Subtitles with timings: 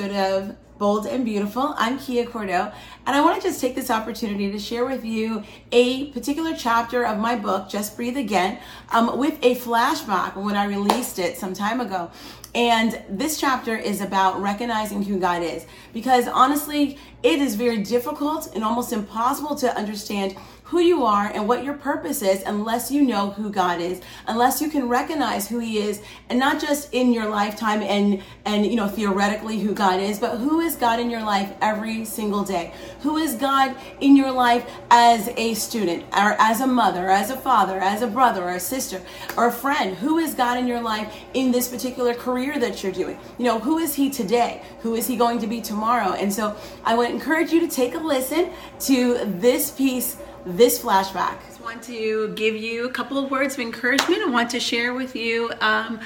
[0.00, 1.74] Episode of Bold and Beautiful.
[1.76, 2.72] I'm Kia Cordeaux,
[3.06, 5.42] and I want to just take this opportunity to share with you
[5.72, 8.58] a particular chapter of my book, Just Breathe Again,
[8.92, 12.10] um, with a flashback when I released it some time ago.
[12.54, 15.66] And this chapter is about recognizing who God is.
[15.92, 20.36] Because honestly, it is very difficult and almost impossible to understand
[20.70, 24.62] who you are and what your purpose is unless you know who God is, unless
[24.62, 28.76] you can recognize who he is and not just in your lifetime and and you
[28.76, 32.72] know theoretically who God is, but who is God in your life every single day?
[33.00, 37.30] Who is God in your life as a student or as a mother, or as
[37.30, 39.02] a father, as a brother or a sister
[39.36, 39.96] or a friend?
[39.96, 43.18] Who is God in your life in this particular career that you're doing?
[43.38, 44.62] You know, who is he today?
[44.82, 46.12] Who is he going to be tomorrow?
[46.12, 50.16] And so I encourage you to take a listen to this piece
[50.46, 51.38] this flashback.
[51.38, 54.22] I just want to give you a couple of words of encouragement.
[54.22, 56.00] I want to share with you um,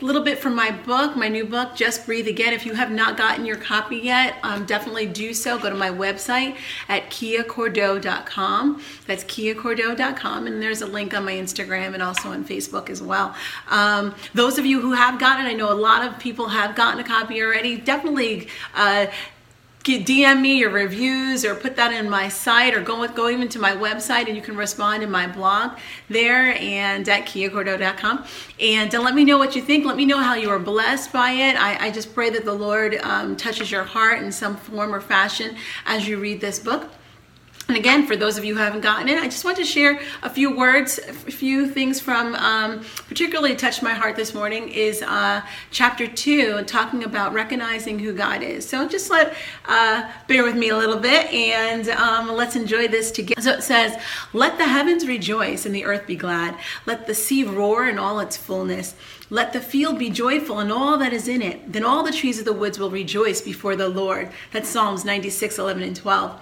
[0.00, 2.52] a little bit from my book, my new book, Just Breathe Again.
[2.52, 5.58] If you have not gotten your copy yet, um, definitely do so.
[5.58, 6.56] Go to my website
[6.88, 8.82] at kiacordeaux.com.
[9.06, 13.34] That's kiacordeaux.com, and there's a link on my Instagram and also on Facebook as well.
[13.68, 17.00] Um, those of you who have gotten, I know a lot of people have gotten
[17.00, 17.78] a copy already.
[17.78, 19.06] Definitely uh,
[19.86, 23.58] DM me your reviews or put that in my site or go go even to
[23.58, 28.24] my website and you can respond in my blog there and at kiacordeaux.com
[28.60, 29.84] and uh, let me know what you think.
[29.84, 31.56] Let me know how you are blessed by it.
[31.56, 35.00] I, I just pray that the Lord um, touches your heart in some form or
[35.00, 36.88] fashion as you read this book.
[37.68, 39.98] And again, for those of you who haven't gotten it, I just want to share
[40.22, 45.02] a few words, a few things from um, particularly touched my heart this morning is
[45.02, 48.68] uh, chapter two, talking about recognizing who God is.
[48.68, 49.34] So just let
[49.66, 53.42] uh, bear with me a little bit and um, let's enjoy this together.
[53.42, 54.00] So it says,
[54.32, 56.56] "Let the heavens rejoice and the earth be glad.
[56.86, 58.94] Let the sea roar in all its fullness."
[59.28, 61.72] Let the field be joyful and all that is in it.
[61.72, 64.30] Then all the trees of the woods will rejoice before the Lord.
[64.52, 66.40] That's Psalms 96, 11, and 12.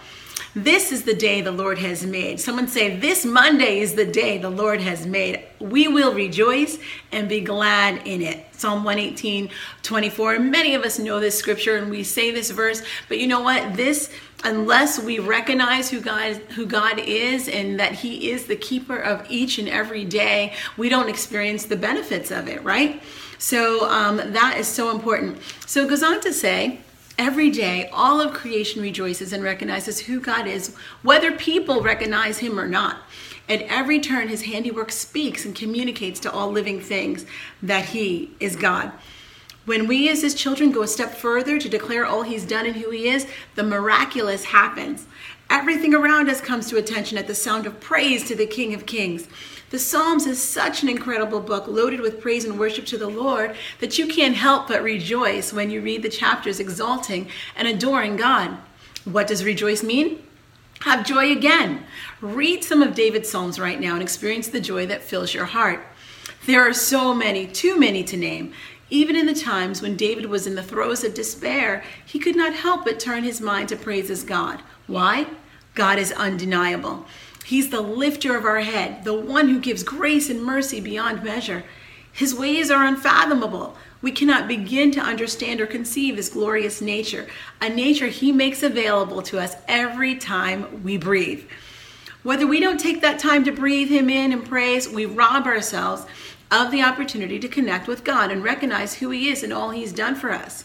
[0.56, 2.39] This is the day the Lord has made.
[2.39, 5.43] Someone say, This Monday is the day the Lord has made.
[5.59, 6.78] We will rejoice
[7.11, 8.47] and be glad in it.
[8.53, 9.50] Psalm 118,
[9.83, 10.39] 24.
[10.39, 13.75] Many of us know this scripture and we say this verse, but you know what?
[13.77, 14.12] This,
[14.45, 19.27] unless we recognize who God, who God is and that He is the keeper of
[19.28, 23.03] each and every day, we don't experience the benefits of it, right?
[23.39, 25.39] So um, that is so important.
[25.66, 26.78] So it goes on to say,
[27.17, 32.59] Every day, all of creation rejoices and recognizes who God is, whether people recognize him
[32.59, 32.99] or not.
[33.49, 37.25] At every turn, his handiwork speaks and communicates to all living things
[37.63, 38.91] that he is God.
[39.65, 42.77] When we, as his children, go a step further to declare all he's done and
[42.77, 45.07] who he is, the miraculous happens.
[45.50, 48.87] Everything around us comes to attention at the sound of praise to the King of
[48.87, 49.28] Kings.
[49.71, 53.56] The Psalms is such an incredible book loaded with praise and worship to the Lord
[53.81, 58.56] that you can't help but rejoice when you read the chapters exalting and adoring God.
[59.04, 60.22] What does rejoice mean?
[60.81, 61.84] Have joy again.
[62.21, 65.84] Read some of David's Psalms right now and experience the joy that fills your heart.
[66.47, 68.53] There are so many, too many to name.
[68.91, 72.54] Even in the times when David was in the throes of despair, he could not
[72.54, 74.60] help but turn his mind to praise his God.
[74.87, 75.27] Why?
[75.75, 77.06] God is undeniable.
[77.45, 81.65] He's the lifter of our head, the one who gives grace and mercy beyond measure.
[82.12, 83.77] His ways are unfathomable.
[84.00, 87.27] We cannot begin to understand or conceive his glorious nature,
[87.61, 91.45] a nature he makes available to us every time we breathe.
[92.22, 96.06] Whether we don't take that time to breathe him in and praise, we rob ourselves
[96.51, 99.93] of the opportunity to connect with God and recognize who he is and all he's
[99.93, 100.65] done for us.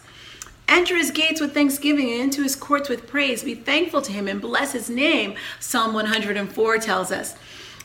[0.69, 3.44] Enter his gates with thanksgiving and into his courts with praise.
[3.44, 7.35] Be thankful to him and bless his name, Psalm 104 tells us.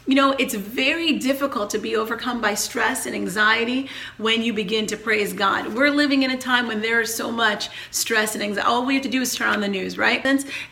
[0.06, 4.87] You know, it's very difficult to be overcome by stress and anxiety when you begin
[4.89, 5.75] to praise God.
[5.75, 8.69] We're living in a time when there is so much stress and anxiety.
[8.69, 10.22] All we have to do is turn on the news, right?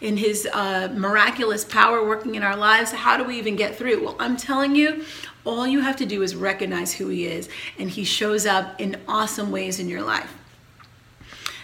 [0.03, 4.05] In His uh, miraculous power working in our lives, how do we even get through?
[4.05, 5.07] Well, I'm telling you,
[5.47, 7.49] all you have to do is recognize who He is,
[7.79, 10.42] and He shows up in awesome ways in your life.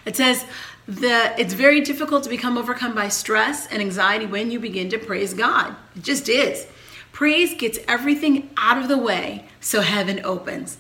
[0.09, 0.47] It says
[0.87, 4.99] that it's very difficult to become overcome by stress and anxiety when you begin to
[4.99, 5.77] praise God.
[5.95, 6.67] It just is.
[7.13, 10.79] Praise gets everything out of the way so heaven opens.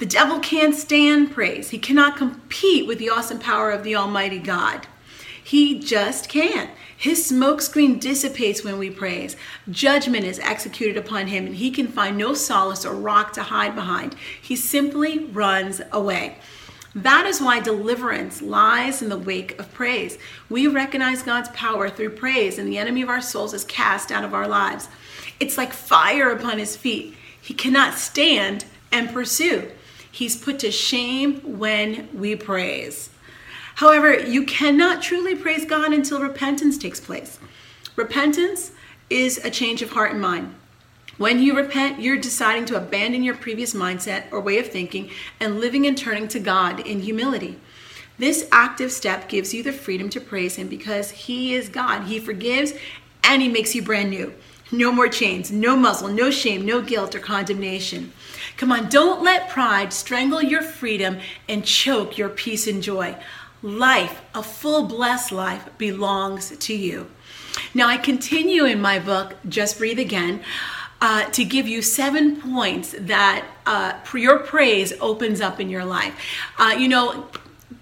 [0.00, 1.70] The devil can't stand praise.
[1.70, 4.88] He cannot compete with the awesome power of the Almighty God.
[5.42, 6.70] He just can't.
[6.96, 9.36] His smokescreen dissipates when we praise.
[9.70, 13.76] Judgment is executed upon him, and he can find no solace or rock to hide
[13.76, 14.16] behind.
[14.42, 16.38] He simply runs away.
[16.94, 20.18] That is why deliverance lies in the wake of praise.
[20.48, 24.24] We recognize God's power through praise, and the enemy of our souls is cast out
[24.24, 24.88] of our lives.
[25.38, 27.14] It's like fire upon his feet.
[27.40, 29.70] He cannot stand and pursue.
[30.10, 33.10] He's put to shame when we praise.
[33.76, 37.38] However, you cannot truly praise God until repentance takes place.
[37.94, 38.72] Repentance
[39.08, 40.54] is a change of heart and mind.
[41.18, 45.10] When you repent, you're deciding to abandon your previous mindset or way of thinking
[45.40, 47.58] and living and turning to God in humility.
[48.18, 52.04] This active step gives you the freedom to praise Him because He is God.
[52.04, 52.72] He forgives
[53.24, 54.32] and He makes you brand new.
[54.70, 58.12] No more chains, no muzzle, no shame, no guilt or condemnation.
[58.56, 61.18] Come on, don't let pride strangle your freedom
[61.48, 63.16] and choke your peace and joy.
[63.60, 67.08] Life, a full blessed life, belongs to you.
[67.74, 70.42] Now, I continue in my book, Just Breathe Again,
[71.00, 76.14] uh, to give you seven points that uh, your praise opens up in your life.
[76.58, 77.28] Uh, you know,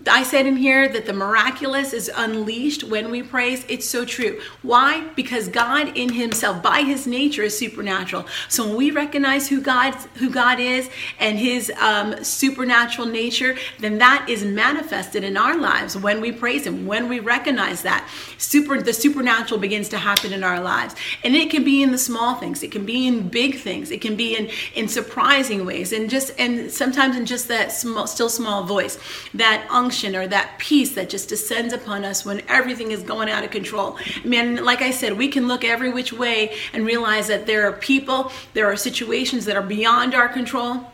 [0.09, 3.65] I said in here that the miraculous is unleashed when we praise.
[3.69, 4.41] It's so true.
[4.63, 5.09] Why?
[5.17, 8.27] Because God in Himself, by His nature, is supernatural.
[8.49, 10.89] So when we recognize who God who God is
[11.19, 16.67] and His um, supernatural nature, then that is manifested in our lives when we praise
[16.67, 16.87] Him.
[16.87, 18.09] When we recognize that,
[18.39, 20.95] super the supernatural begins to happen in our lives,
[21.25, 22.63] and it can be in the small things.
[22.63, 23.91] It can be in big things.
[23.91, 28.07] It can be in in surprising ways, and just and sometimes in just that small,
[28.07, 28.99] still small voice,
[29.35, 33.45] that unction or that peace that just descends upon us when everything is going out
[33.45, 33.99] of control.
[34.25, 37.73] Man, like I said, we can look every which way and realize that there are
[37.73, 40.93] people, there are situations that are beyond our control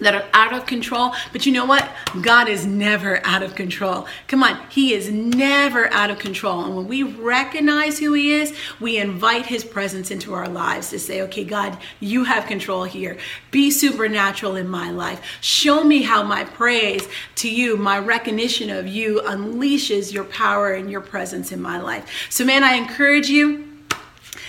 [0.00, 1.12] that are out of control.
[1.32, 1.88] But you know what?
[2.20, 4.06] God is never out of control.
[4.28, 6.64] Come on, He is never out of control.
[6.64, 10.98] And when we recognize who He is, we invite His presence into our lives to
[10.98, 13.16] say, okay, God, you have control here.
[13.50, 15.20] Be supernatural in my life.
[15.40, 20.90] Show me how my praise to you, my recognition of you, unleashes your power and
[20.90, 22.28] your presence in my life.
[22.30, 23.71] So, man, I encourage you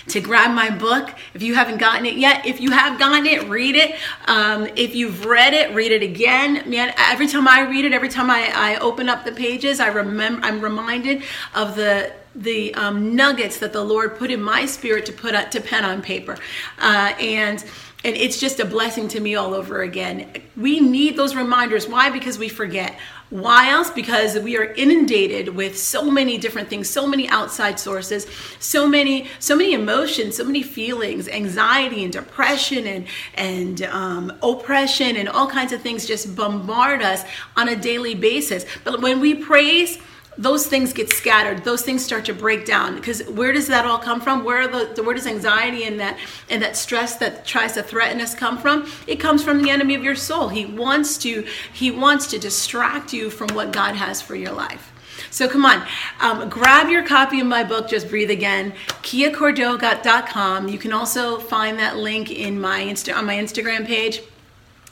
[0.08, 1.14] to grab my book.
[1.34, 3.96] If you haven't gotten it yet, if you have gotten it, read it.
[4.26, 6.70] Um, if you've read it, read it again.
[6.70, 9.88] Man, every time I read it, every time I, I open up the pages, I
[9.88, 11.24] remember, I'm reminded
[11.56, 15.52] of the the um, nuggets that the Lord put in my spirit to put up,
[15.52, 16.36] to pen on paper,
[16.80, 17.64] uh, and
[18.04, 20.30] and it's just a blessing to me all over again.
[20.58, 21.88] We need those reminders.
[21.88, 22.10] Why?
[22.10, 22.96] Because we forget.
[23.30, 23.90] Why else?
[23.90, 28.28] Because we are inundated with so many different things, so many outside sources,
[28.60, 35.16] so many, so many emotions, so many feelings, anxiety and depression and and um, oppression
[35.16, 37.24] and all kinds of things just bombard us
[37.56, 38.66] on a daily basis.
[38.84, 39.98] But when we praise
[40.38, 41.64] those things get scattered.
[41.64, 42.96] Those things start to break down.
[42.96, 44.44] Because where does that all come from?
[44.44, 46.18] Where the where does anxiety and that
[46.50, 48.90] and that stress that tries to threaten us come from?
[49.08, 50.50] It comes from the enemy of your soul.
[50.50, 54.92] He wants to he wants to distract you from what god has for your life.
[55.30, 55.86] So come on,
[56.20, 60.68] um, grab your copy of my book, Just Breathe Again, kiacordoga.com.
[60.68, 64.22] You can also find that link in my Insta- on my Instagram page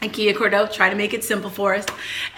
[0.09, 1.85] Kia Cordo, try to make it simple for us.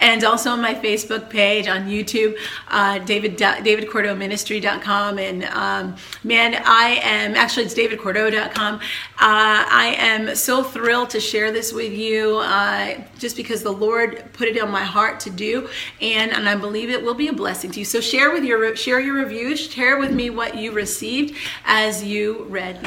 [0.00, 2.36] And also on my Facebook page, on YouTube,
[2.68, 5.18] uh, David, DavidCordoMinistry.com.
[5.18, 8.74] And um, man, I am, actually it's DavidCordo.com.
[8.74, 8.80] Uh,
[9.18, 14.48] I am so thrilled to share this with you uh, just because the Lord put
[14.48, 15.68] it on my heart to do.
[16.00, 17.84] And, and I believe it will be a blessing to you.
[17.84, 21.34] So share with your, share your reviews, share with me what you received
[21.64, 22.78] as you read.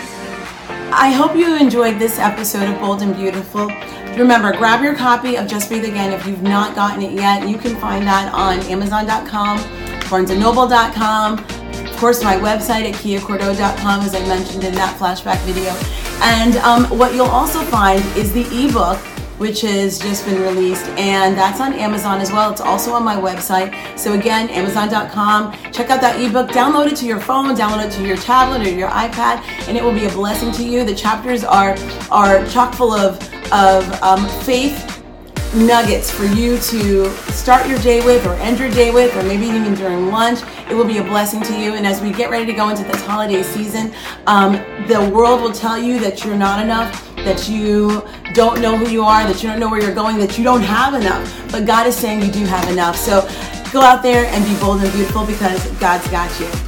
[0.90, 3.68] I hope you enjoyed this episode of Bold and Beautiful.
[4.20, 7.48] Remember, grab your copy of Just Breathe Again if you've not gotten it yet.
[7.48, 9.60] You can find that on Amazon.com,
[10.10, 15.72] BarnesandNoble.com, of course, my website at kiacordo.com, as I mentioned in that flashback video.
[16.22, 19.00] And um, what you'll also find is the ebook
[19.38, 22.52] which has just been released, and that's on Amazon as well.
[22.52, 23.98] It's also on my website.
[23.98, 25.54] So again, Amazon.com.
[25.72, 26.50] Check out that ebook.
[26.50, 27.56] Download it to your phone.
[27.56, 30.64] Download it to your tablet or your iPad, and it will be a blessing to
[30.64, 30.84] you.
[30.84, 31.78] The chapters are
[32.10, 33.20] are chock full of
[33.52, 34.98] of um, faith
[35.56, 39.46] nuggets for you to start your day with or end your day with or maybe
[39.46, 40.40] even during lunch.
[40.70, 41.74] It will be a blessing to you.
[41.74, 43.94] And as we get ready to go into this holiday season
[44.26, 44.54] um,
[44.88, 49.04] the world will tell you that you're not enough that you don't know who you
[49.04, 51.52] are that you don't know where you're going that you don't have enough.
[51.52, 52.96] But god is saying you do have enough.
[52.96, 53.22] So
[53.72, 56.67] go out there and be bold and beautiful because god's got you